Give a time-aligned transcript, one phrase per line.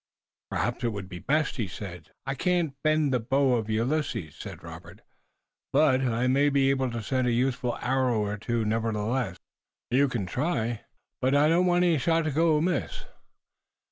[0.49, 2.09] "Perhaps it would be best," he said.
[2.25, 5.01] "I can't bend the bow of Ulysses," said Robert,
[5.71, 9.37] "but I may be able to send in a useful arrow or two nevertheless."
[9.91, 10.81] "You can try."
[11.21, 13.03] "But I don't want any shot to go amiss."